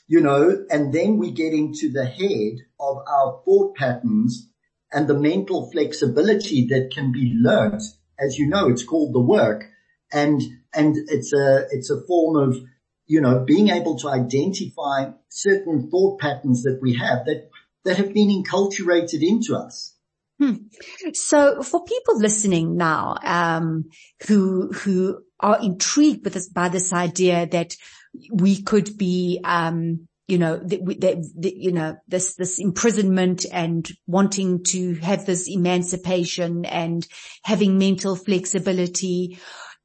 you 0.08 0.22
know, 0.22 0.66
and 0.70 0.94
then 0.94 1.18
we 1.18 1.32
get 1.32 1.54
into 1.54 1.92
the 1.92 2.06
head 2.06 2.66
of 2.80 2.98
our 3.08 3.42
thought 3.44 3.76
patterns 3.76 4.51
and 4.92 5.08
the 5.08 5.18
mental 5.18 5.72
flexibility 5.72 6.68
that 6.68 6.92
can 6.94 7.12
be 7.12 7.34
learnt. 7.40 7.82
As 8.20 8.38
you 8.38 8.48
know, 8.48 8.68
it's 8.68 8.84
called 8.84 9.14
the 9.14 9.22
work 9.22 9.66
and, 10.12 10.42
and 10.74 10.96
it's 11.08 11.34
a, 11.34 11.66
it's 11.72 11.90
a 11.90 12.02
form 12.06 12.36
of, 12.36 12.58
you 13.08 13.22
know, 13.22 13.44
being 13.46 13.70
able 13.70 13.98
to 14.00 14.10
identify 14.10 15.12
certain 15.30 15.90
thought 15.90 16.20
patterns 16.20 16.64
that 16.64 16.80
we 16.82 16.96
have 16.98 17.26
that, 17.26 17.50
that 17.86 17.98
have 17.98 18.14
been 18.14 18.30
enculturated 18.30 19.22
into 19.22 19.56
us. 19.56 19.96
Hmm. 20.40 20.56
So 21.14 21.64
for 21.64 21.84
people 21.84 22.20
listening 22.20 22.76
now, 22.76 23.16
um, 23.24 23.86
who, 24.28 24.72
who 24.72 25.22
are 25.40 25.60
intrigued 25.62 26.24
with 26.24 26.34
this, 26.34 26.50
by 26.50 26.70
this 26.70 26.94
idea 26.94 27.48
that 27.48 27.76
we 28.32 28.62
could 28.62 28.98
be, 28.98 29.40
um, 29.44 30.08
you 30.32 30.38
know, 30.38 30.62
you 30.66 31.74
know, 31.74 31.98
this, 32.08 32.36
this 32.36 32.58
imprisonment 32.58 33.46
and 33.52 33.86
wanting 34.08 34.64
to 34.64 34.96
have 34.96 35.26
this 35.26 35.50
emancipation 35.50 36.64
and 36.64 37.06
having 37.44 37.78
mental 37.78 38.16
flexibility. 38.16 39.38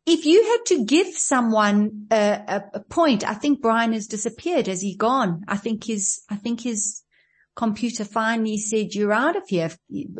If 0.06 0.24
you 0.24 0.44
had 0.44 0.66
to 0.66 0.84
give 0.84 1.08
someone 1.08 2.06
a, 2.12 2.40
a, 2.46 2.64
a 2.74 2.80
point, 2.80 3.28
I 3.28 3.34
think 3.34 3.60
Brian 3.60 3.92
has 3.92 4.06
disappeared. 4.06 4.68
Has 4.68 4.80
he 4.80 4.94
gone? 4.94 5.42
I 5.48 5.56
think 5.56 5.82
his, 5.82 6.22
I 6.30 6.36
think 6.36 6.60
his 6.60 7.02
computer 7.56 8.04
finally 8.04 8.58
said 8.58 8.94
you're 8.94 9.12
out 9.12 9.34
of 9.34 9.48
here. 9.48 9.72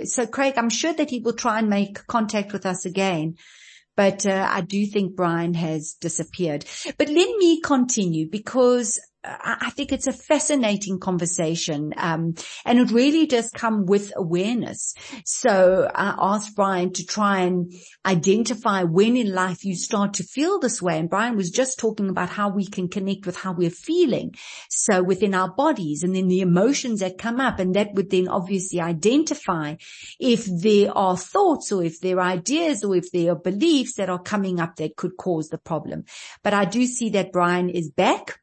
So 0.07 0.27
Craig, 0.27 0.55
I'm 0.57 0.71
sure 0.71 0.93
that 0.93 1.11
he 1.11 1.21
will 1.21 1.35
try 1.35 1.61
and 1.61 1.71
make 1.71 2.05
contact 2.09 2.53
with 2.53 2.67
us 2.67 2.85
again. 2.85 3.37
But 3.97 4.27
uh, 4.27 4.47
I 4.51 4.61
do 4.61 4.85
think 4.87 5.15
Brian 5.15 5.55
has 5.55 5.95
disappeared. 6.01 6.67
But 6.99 7.09
let 7.09 7.37
me 7.37 7.61
continue 7.61 8.29
because 8.29 8.99
I 9.27 9.71
think 9.71 9.93
it's 9.93 10.07
a 10.07 10.13
fascinating 10.13 10.99
conversation. 10.99 11.93
Um, 11.97 12.35
and 12.65 12.79
it 12.79 12.91
really 12.91 13.27
does 13.27 13.51
come 13.51 13.87
with 13.87 14.13
awareness. 14.17 14.95
So 15.25 15.91
I 15.93 16.15
asked 16.19 16.55
Brian 16.55 16.93
to 16.95 17.05
try 17.05 17.41
and 17.41 17.73
identify 18.05 18.85
when 18.85 19.17
in 19.17 19.35
life 19.35 19.65
you 19.65 19.75
start 19.75 20.15
to 20.15 20.25
feel 20.25 20.59
this 20.59 20.81
way. 20.81 20.99
And 20.99 21.11
Brian 21.11 21.37
was 21.37 21.51
just 21.51 21.79
talking 21.79 22.09
about 22.09 22.29
how 22.29 22.51
we 22.51 22.67
can 22.67 22.89
connect 22.89 23.27
with 23.27 23.37
how 23.37 23.53
we're 23.53 23.71
feeling. 23.71 24.35
So 24.71 25.03
within 25.03 25.35
our 25.35 25.53
bodies 25.53 26.03
and 26.03 26.15
then 26.15 26.29
the 26.29 26.41
emotions 26.41 27.01
that 27.01 27.19
come 27.19 27.41
up 27.41 27.59
and 27.59 27.75
that 27.75 27.95
would 27.95 28.11
then 28.11 28.29
obviously 28.29 28.81
identify 28.81 29.77
if 30.21 30.47
there 30.47 30.97
are 30.97 31.17
thoughts 31.17 31.73
or 31.73 31.83
if 31.83 32.01
there 32.01 32.21
are 32.21 32.29
ideas 32.29 32.85
or 32.85 32.97
if 32.97 33.11
there 33.13 33.33
are 33.33 33.37
beliefs 33.37 33.95
that 33.95 34.09
are 34.09 34.23
coming 34.23 34.61
up 34.61 34.77
that 34.77 34.97
could 34.97 35.17
cause 35.17 35.49
the 35.49 35.59
problem. 35.59 36.05
But 36.43 36.55
I 36.55 36.65
do 36.65 36.87
see 36.87 37.11
that 37.11 37.33
Brian 37.33 37.69
is 37.69 37.91
back. 37.91 38.41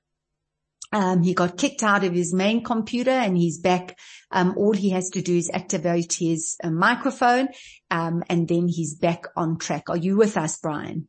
Um, 0.94 1.24
he 1.24 1.34
got 1.34 1.58
kicked 1.58 1.82
out 1.82 2.04
of 2.04 2.14
his 2.14 2.36
main 2.36 2.64
computer 2.64 3.10
and 3.10 3.36
he's 3.36 3.60
back. 3.60 3.98
Um, 4.30 4.54
all 4.56 4.74
he 4.74 4.92
has 4.92 5.10
to 5.12 5.24
do 5.24 5.36
is 5.36 5.50
activate 5.52 6.14
his 6.14 6.56
uh, 6.64 6.70
microphone, 6.70 7.50
um, 7.90 8.24
and 8.30 8.48
then 8.48 8.68
he's 8.68 8.96
back 8.96 9.24
on 9.36 9.58
track. 9.58 9.90
Are 9.90 9.98
you 9.98 10.16
with 10.16 10.38
us, 10.38 10.60
Brian? 10.60 11.08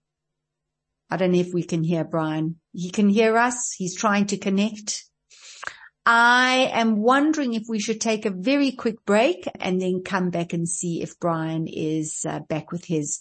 I 1.10 1.18
don't 1.18 1.32
know 1.32 1.38
if 1.38 1.52
we 1.52 1.62
can 1.62 1.84
hear 1.84 2.02
Brian. 2.02 2.56
He 2.72 2.90
can 2.90 3.10
hear 3.10 3.36
us. 3.36 3.72
He's 3.76 3.94
trying 3.94 4.26
to 4.28 4.38
connect. 4.38 5.04
I 6.06 6.70
am 6.72 6.96
wondering 6.96 7.52
if 7.52 7.64
we 7.68 7.78
should 7.78 8.00
take 8.00 8.24
a 8.24 8.30
very 8.30 8.72
quick 8.72 9.04
break 9.04 9.46
and 9.60 9.80
then 9.80 10.02
come 10.02 10.30
back 10.30 10.54
and 10.54 10.68
see 10.68 11.02
if 11.02 11.18
Brian 11.20 11.66
is 11.66 12.24
uh, 12.26 12.40
back 12.40 12.72
with 12.72 12.86
his 12.86 13.20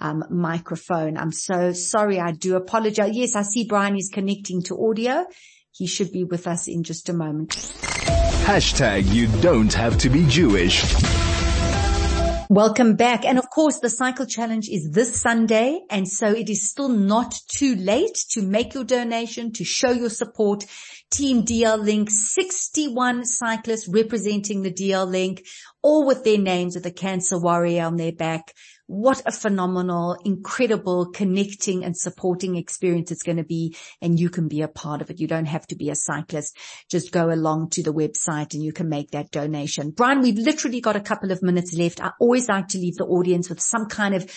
um, 0.00 0.24
microphone. 0.30 1.16
I'm 1.16 1.32
so 1.32 1.72
sorry. 1.72 2.20
I 2.20 2.32
do 2.32 2.56
apologize. 2.56 3.10
Yes, 3.14 3.36
I 3.36 3.42
see 3.42 3.66
Brian 3.66 3.96
is 3.96 4.10
connecting 4.12 4.62
to 4.64 4.88
audio. 4.88 5.26
He 5.76 5.88
should 5.88 6.12
be 6.12 6.22
with 6.22 6.46
us 6.46 6.68
in 6.68 6.84
just 6.84 7.08
a 7.08 7.12
moment. 7.12 7.50
Hashtag 8.46 9.12
you 9.12 9.26
don't 9.42 9.74
have 9.74 9.98
to 9.98 10.08
be 10.08 10.24
Jewish. 10.28 10.84
Welcome 12.48 12.94
back. 12.94 13.24
And 13.24 13.38
of 13.38 13.50
course, 13.50 13.80
the 13.80 13.90
cycle 13.90 14.24
challenge 14.24 14.68
is 14.68 14.90
this 14.92 15.20
Sunday. 15.20 15.80
And 15.90 16.06
so 16.06 16.28
it 16.28 16.48
is 16.48 16.70
still 16.70 16.90
not 16.90 17.34
too 17.48 17.74
late 17.74 18.16
to 18.30 18.42
make 18.42 18.74
your 18.74 18.84
donation, 18.84 19.50
to 19.54 19.64
show 19.64 19.90
your 19.90 20.10
support. 20.10 20.64
Team 21.10 21.42
DL 21.42 21.82
Link, 21.82 22.08
61 22.08 23.24
cyclists 23.24 23.88
representing 23.88 24.62
the 24.62 24.72
DL 24.72 25.08
Link, 25.08 25.44
all 25.82 26.06
with 26.06 26.22
their 26.22 26.38
names 26.38 26.76
of 26.76 26.84
the 26.84 26.92
cancer 26.92 27.36
warrior 27.36 27.82
on 27.82 27.96
their 27.96 28.12
back 28.12 28.52
what 28.86 29.22
a 29.24 29.32
phenomenal, 29.32 30.16
incredible 30.24 31.06
connecting 31.06 31.84
and 31.84 31.96
supporting 31.96 32.56
experience 32.56 33.10
it's 33.10 33.22
going 33.22 33.38
to 33.38 33.44
be. 33.44 33.76
And 34.02 34.20
you 34.20 34.28
can 34.28 34.48
be 34.48 34.60
a 34.60 34.68
part 34.68 35.00
of 35.00 35.10
it. 35.10 35.20
You 35.20 35.26
don't 35.26 35.46
have 35.46 35.66
to 35.68 35.76
be 35.76 35.90
a 35.90 35.94
cyclist. 35.94 36.56
Just 36.90 37.10
go 37.10 37.30
along 37.30 37.70
to 37.70 37.82
the 37.82 37.92
website 37.92 38.52
and 38.52 38.62
you 38.62 38.72
can 38.72 38.88
make 38.88 39.12
that 39.12 39.30
donation. 39.30 39.90
Brian, 39.90 40.20
we've 40.20 40.38
literally 40.38 40.80
got 40.80 40.96
a 40.96 41.00
couple 41.00 41.32
of 41.32 41.42
minutes 41.42 41.74
left. 41.74 42.02
I 42.02 42.10
always 42.20 42.48
like 42.48 42.68
to 42.68 42.78
leave 42.78 42.96
the 42.96 43.06
audience 43.06 43.48
with 43.48 43.60
some 43.60 43.86
kind 43.86 44.14
of 44.14 44.30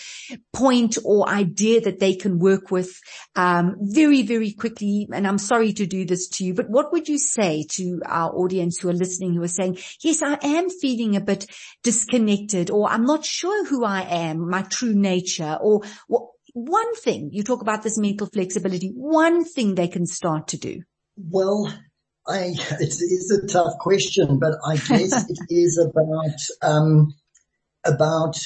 point 0.54 0.98
or 1.04 1.28
idea 1.28 1.82
that 1.82 2.00
they 2.00 2.16
can 2.16 2.40
work 2.40 2.72
with, 2.72 3.00
um, 3.36 3.76
very, 3.82 4.22
very 4.22 4.54
quickly. 4.54 5.08
And 5.12 5.28
I'm 5.28 5.40
sorry 5.40 5.74
to 5.74 5.86
do 5.86 6.06
this 6.06 6.30
to 6.30 6.46
you, 6.46 6.54
but 6.54 6.70
what 6.70 6.94
would 6.94 7.10
you 7.10 7.18
say 7.18 7.66
to 7.72 8.02
our 8.06 8.32
audience 8.34 8.80
who 8.80 8.90
are 8.90 8.94
listening, 8.94 9.34
who 9.34 9.44
are 9.44 9.50
saying, 9.50 9.78
yes, 10.02 10.22
I 10.22 10.38
am 10.42 10.70
feeling 10.70 11.16
a 11.16 11.22
bit 11.22 11.46
disconnected 11.84 12.72
or 12.72 12.90
I'm 12.90 13.04
not 13.04 13.26
sure 13.26 13.66
who 13.66 13.84
I 13.84 14.02
am 14.02 14.37
am, 14.38 14.50
my 14.50 14.62
true 14.64 14.94
nature 14.94 15.58
or 15.60 15.82
what, 16.08 16.28
one 16.54 16.96
thing 16.96 17.30
you 17.32 17.44
talk 17.44 17.62
about 17.62 17.84
this 17.84 17.98
mental 17.98 18.28
flexibility, 18.28 18.92
one 18.96 19.46
thing 19.46 19.76
they 19.76 19.88
can 19.88 20.08
start 20.08 20.48
to 20.50 20.58
do? 20.58 20.82
Well, 21.16 21.72
I, 22.28 22.54
it 22.80 23.02
is 23.02 23.32
a 23.32 23.48
tough 23.48 23.78
question, 23.80 24.40
but 24.40 24.54
I 24.66 24.78
guess 24.78 25.30
it 25.30 25.40
is 25.50 25.78
about, 25.78 26.40
um, 26.62 27.14
about 27.86 28.38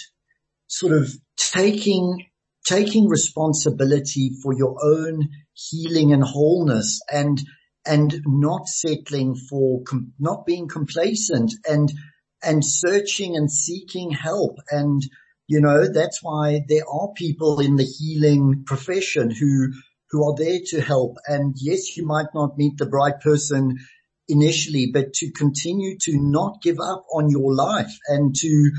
sort 0.68 0.94
of 0.94 1.10
taking, 1.38 2.26
taking 2.66 3.08
responsibility 3.08 4.32
for 4.44 4.54
your 4.54 4.76
own 4.84 5.30
healing 5.54 6.12
and 6.12 6.24
wholeness 6.24 7.02
and, 7.12 7.42
and 7.86 8.22
not 8.26 8.68
settling 8.68 9.36
for, 9.36 9.84
com- 9.84 10.14
not 10.20 10.46
being 10.46 10.68
complacent 10.68 11.54
and, 11.68 11.92
and 12.44 12.66
searching 12.66 13.38
and 13.38 13.50
seeking 13.52 14.12
help 14.12 14.58
and, 14.70 15.02
you 15.52 15.60
know, 15.60 15.86
that's 15.86 16.24
why 16.24 16.62
there 16.70 16.88
are 16.90 17.10
people 17.14 17.60
in 17.60 17.76
the 17.76 17.84
healing 17.84 18.64
profession 18.66 19.30
who, 19.30 19.74
who 20.10 20.24
are 20.24 20.34
there 20.38 20.60
to 20.68 20.80
help. 20.80 21.18
And 21.28 21.56
yes, 21.58 21.98
you 21.98 22.06
might 22.06 22.34
not 22.34 22.58
meet 22.58 22.78
the 22.78 22.88
right 22.88 23.20
person 23.20 23.78
initially, 24.30 24.92
but 24.94 25.12
to 25.16 25.30
continue 25.34 25.98
to 26.04 26.14
not 26.16 26.62
give 26.62 26.80
up 26.80 27.04
on 27.14 27.30
your 27.30 27.54
life 27.54 27.92
and 28.08 28.34
to, 28.34 28.72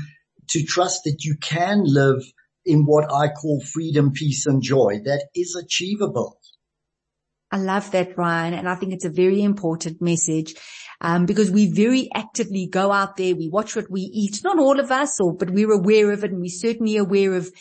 to 0.49 0.63
trust 0.63 1.01
that 1.03 1.23
you 1.23 1.35
can 1.39 1.83
live 1.83 2.23
in 2.65 2.87
what 2.87 3.13
I 3.13 3.27
call 3.27 3.61
freedom, 3.61 4.11
peace 4.11 4.47
and 4.47 4.63
joy 4.63 5.01
that 5.05 5.27
is 5.35 5.55
achievable. 5.55 6.39
I 7.53 7.57
love 7.57 7.91
that, 7.91 8.15
Brian. 8.15 8.55
And 8.55 8.67
I 8.67 8.73
think 8.73 8.93
it's 8.93 9.05
a 9.05 9.11
very 9.11 9.43
important 9.43 10.01
message 10.01 10.55
um, 10.99 11.27
because 11.27 11.51
we 11.51 11.71
very 11.71 12.09
actively 12.11 12.65
go 12.65 12.91
out 12.91 13.15
there. 13.15 13.35
We 13.35 13.47
watch 13.47 13.75
what 13.75 13.91
we 13.91 14.01
eat. 14.01 14.41
Not 14.43 14.57
all 14.57 14.79
of 14.79 14.89
us, 14.89 15.21
or 15.21 15.35
but 15.35 15.51
we're 15.51 15.71
aware 15.71 16.11
of 16.11 16.23
it, 16.23 16.31
and 16.31 16.41
we're 16.41 16.49
certainly 16.49 16.97
aware 16.97 17.35
of, 17.35 17.51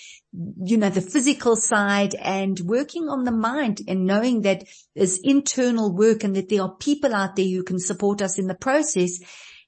you 0.64 0.78
know, 0.78 0.88
the 0.88 1.02
physical 1.02 1.56
side 1.56 2.14
and 2.14 2.58
working 2.60 3.10
on 3.10 3.24
the 3.24 3.32
mind 3.32 3.82
and 3.86 4.06
knowing 4.06 4.40
that 4.42 4.64
there's 4.96 5.18
internal 5.18 5.94
work 5.94 6.24
and 6.24 6.34
that 6.36 6.48
there 6.48 6.62
are 6.62 6.74
people 6.76 7.14
out 7.14 7.36
there 7.36 7.44
who 7.44 7.62
can 7.62 7.78
support 7.78 8.22
us 8.22 8.38
in 8.38 8.46
the 8.46 8.54
process 8.54 9.18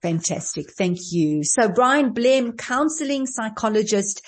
Fantastic. 0.00 0.70
Thank 0.72 0.98
you. 1.10 1.42
So 1.42 1.68
Brian 1.68 2.14
Blem, 2.14 2.56
counseling 2.56 3.26
psychologist 3.26 4.22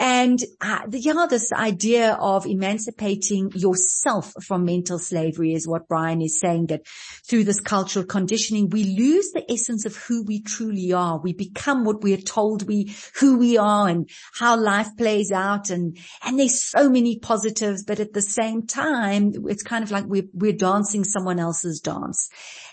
and 0.00 0.42
uh, 0.62 0.86
the, 0.88 0.98
yeah, 0.98 1.26
this 1.28 1.52
idea 1.52 2.14
of 2.14 2.46
emancipating 2.46 3.52
yourself 3.54 4.32
from 4.42 4.64
mental 4.64 4.98
slavery 4.98 5.52
is 5.52 5.68
what 5.68 5.88
Brian 5.88 6.22
is 6.22 6.40
saying 6.40 6.68
that 6.68 6.86
through 7.28 7.44
this 7.44 7.60
cultural 7.60 8.06
conditioning, 8.06 8.70
we 8.70 8.84
lose 8.84 9.32
the 9.32 9.44
essence 9.52 9.84
of 9.84 9.94
who 9.94 10.24
we 10.24 10.40
truly 10.40 10.94
are. 10.94 11.20
We 11.20 11.34
become 11.34 11.84
what 11.84 12.02
we 12.02 12.14
are 12.14 12.22
told 12.22 12.66
we, 12.66 12.96
who 13.16 13.36
we 13.36 13.58
are 13.58 13.88
and 13.88 14.08
how 14.32 14.58
life 14.58 14.88
plays 14.96 15.30
out. 15.30 15.68
And, 15.68 15.98
and 16.24 16.38
there's 16.38 16.64
so 16.64 16.88
many 16.88 17.18
positives, 17.18 17.84
but 17.84 18.00
at 18.00 18.14
the 18.14 18.22
same 18.22 18.66
time, 18.66 19.34
it's 19.48 19.62
kind 19.62 19.84
of 19.84 19.90
like 19.90 20.06
we're, 20.06 20.28
we're 20.32 20.54
dancing 20.54 21.04
someone 21.04 21.38
else's 21.38 21.78
dance. 21.78 22.30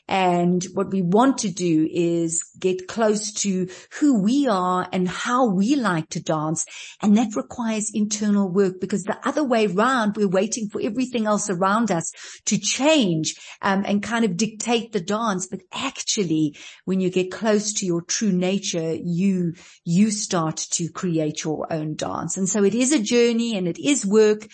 And 0.07 0.63
what 0.73 0.91
we 0.91 1.01
want 1.01 1.39
to 1.39 1.49
do 1.49 1.87
is 1.91 2.43
get 2.57 2.87
close 2.87 3.33
to 3.41 3.67
who 3.99 4.21
we 4.21 4.47
are 4.47 4.87
and 4.93 5.07
how 5.07 5.49
we 5.49 5.75
like 5.75 6.09
to 6.09 6.23
dance. 6.23 6.65
And 7.01 7.16
that 7.17 7.35
requires 7.35 7.91
internal 7.93 8.49
work 8.49 8.79
because 8.79 9.03
the 9.03 9.17
other 9.27 9.43
way 9.43 9.67
around, 9.67 10.15
we're 10.15 10.27
waiting 10.27 10.69
for 10.69 10.81
everything 10.81 11.25
else 11.25 11.49
around 11.49 11.91
us 11.91 12.11
to 12.45 12.57
change 12.57 13.35
um, 13.61 13.83
and 13.85 14.03
kind 14.03 14.25
of 14.25 14.37
dictate 14.37 14.91
the 14.91 15.01
dance. 15.01 15.47
But 15.47 15.61
actually, 15.71 16.55
when 16.85 16.99
you 16.99 17.09
get 17.09 17.31
close 17.31 17.73
to 17.73 17.85
your 17.85 18.01
true 18.01 18.31
nature, 18.31 18.93
you, 18.93 19.53
you 19.83 20.11
start 20.11 20.57
to 20.71 20.89
create 20.89 21.43
your 21.43 21.71
own 21.71 21.95
dance. 21.95 22.37
And 22.37 22.47
so 22.47 22.63
it 22.63 22.75
is 22.75 22.91
a 22.91 23.01
journey 23.01 23.57
and 23.57 23.67
it 23.67 23.79
is 23.79 24.05
work 24.05 24.47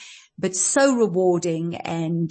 but 0.44 0.58
so 0.58 0.94
rewarding 0.94 1.78
and, 1.78 2.30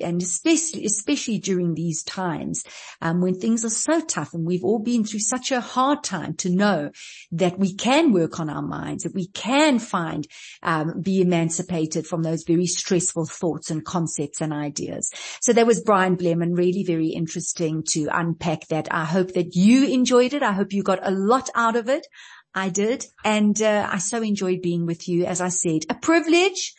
and 0.00 0.22
especially, 0.22 0.86
especially 0.86 1.38
during 1.38 1.74
these 1.74 2.02
times, 2.02 2.64
um, 3.02 3.20
when 3.20 3.38
things 3.38 3.66
are 3.66 3.68
so 3.68 4.00
tough 4.00 4.32
and 4.32 4.46
we've 4.46 4.64
all 4.64 4.78
been 4.78 5.04
through 5.04 5.20
such 5.20 5.52
a 5.52 5.60
hard 5.60 6.02
time 6.02 6.32
to 6.32 6.48
know 6.48 6.90
that 7.32 7.58
we 7.58 7.74
can 7.74 8.12
work 8.12 8.40
on 8.40 8.48
our 8.48 8.62
minds, 8.62 9.02
that 9.02 9.14
we 9.14 9.26
can 9.28 9.78
find, 9.78 10.26
um, 10.62 11.02
be 11.02 11.20
emancipated 11.20 12.06
from 12.06 12.22
those 12.22 12.44
very 12.44 12.64
stressful 12.64 13.26
thoughts 13.26 13.70
and 13.70 13.84
concepts 13.84 14.40
and 14.40 14.54
ideas. 14.54 15.12
So 15.42 15.52
that 15.52 15.66
was 15.66 15.82
Brian 15.82 16.16
Bleman, 16.16 16.56
really 16.56 16.82
very 16.82 17.08
interesting 17.08 17.82
to 17.88 18.08
unpack 18.10 18.68
that. 18.68 18.88
I 18.90 19.04
hope 19.04 19.34
that 19.34 19.54
you 19.54 19.86
enjoyed 19.86 20.32
it. 20.32 20.42
I 20.42 20.52
hope 20.52 20.72
you 20.72 20.82
got 20.82 21.06
a 21.06 21.10
lot 21.10 21.50
out 21.54 21.76
of 21.76 21.90
it. 21.90 22.06
I 22.54 22.70
did. 22.70 23.04
And 23.22 23.60
uh, 23.60 23.86
I 23.92 23.98
so 23.98 24.22
enjoyed 24.22 24.62
being 24.62 24.86
with 24.86 25.10
you. 25.10 25.26
As 25.26 25.42
I 25.42 25.50
said, 25.50 25.84
a 25.90 25.94
privilege 25.94 26.72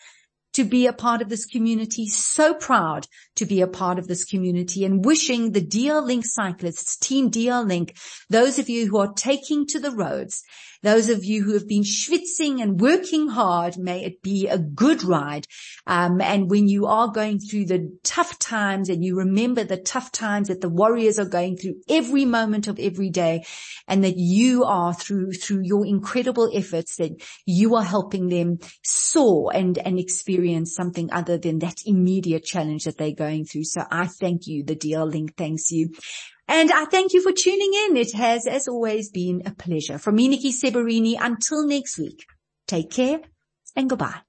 to 0.53 0.63
be 0.63 0.85
a 0.85 0.93
part 0.93 1.21
of 1.21 1.29
this 1.29 1.45
community, 1.45 2.07
so 2.07 2.53
proud 2.53 3.07
to 3.35 3.45
be 3.45 3.61
a 3.61 3.67
part 3.67 3.97
of 3.97 4.07
this 4.07 4.25
community 4.25 4.83
and 4.85 5.05
wishing 5.05 5.51
the 5.51 5.61
DL 5.61 6.05
Link 6.05 6.25
cyclists, 6.25 6.97
team 6.97 7.31
DL 7.31 7.67
Link, 7.67 7.95
those 8.29 8.59
of 8.59 8.69
you 8.69 8.87
who 8.87 8.97
are 8.97 9.13
taking 9.13 9.65
to 9.67 9.79
the 9.79 9.91
roads, 9.91 10.43
Those 10.83 11.09
of 11.09 11.23
you 11.23 11.43
who 11.43 11.53
have 11.53 11.67
been 11.67 11.83
schwitzing 11.83 12.61
and 12.61 12.79
working 12.79 13.29
hard, 13.29 13.77
may 13.77 14.03
it 14.03 14.21
be 14.21 14.47
a 14.47 14.57
good 14.57 15.03
ride. 15.03 15.45
Um, 15.85 16.21
and 16.21 16.49
when 16.49 16.67
you 16.67 16.87
are 16.87 17.07
going 17.07 17.39
through 17.39 17.65
the 17.65 17.97
tough 18.03 18.39
times 18.39 18.89
and 18.89 19.03
you 19.03 19.17
remember 19.17 19.63
the 19.63 19.77
tough 19.77 20.11
times 20.11 20.47
that 20.47 20.61
the 20.61 20.69
warriors 20.69 21.19
are 21.19 21.25
going 21.25 21.57
through 21.57 21.75
every 21.87 22.25
moment 22.25 22.67
of 22.67 22.79
every 22.79 23.09
day 23.09 23.45
and 23.87 24.03
that 24.03 24.17
you 24.17 24.63
are 24.63 24.93
through, 24.93 25.33
through 25.33 25.61
your 25.63 25.85
incredible 25.85 26.49
efforts 26.53 26.95
that 26.95 27.11
you 27.45 27.75
are 27.75 27.83
helping 27.83 28.29
them 28.29 28.57
soar 28.83 29.51
and, 29.53 29.77
and 29.77 29.99
experience 29.99 30.73
something 30.73 31.11
other 31.11 31.37
than 31.37 31.59
that 31.59 31.77
immediate 31.85 32.43
challenge 32.43 32.85
that 32.85 32.97
they're 32.97 33.11
going 33.11 33.45
through. 33.45 33.65
So 33.65 33.83
I 33.91 34.07
thank 34.07 34.47
you. 34.47 34.63
The 34.63 34.75
DL 34.75 35.11
link 35.11 35.35
thanks 35.37 35.71
you. 35.71 35.93
And 36.47 36.71
I 36.71 36.85
thank 36.85 37.13
you 37.13 37.21
for 37.21 37.31
tuning 37.31 37.73
in. 37.73 37.97
It 37.97 38.13
has, 38.13 38.45
as 38.47 38.67
always, 38.67 39.09
been 39.09 39.43
a 39.45 39.51
pleasure. 39.51 39.97
From 39.97 40.15
me, 40.15 40.27
Nikki 40.27 40.51
Seberini, 40.51 41.15
until 41.19 41.65
next 41.65 41.97
week, 41.97 42.25
take 42.67 42.91
care 42.91 43.21
and 43.75 43.89
goodbye. 43.89 44.21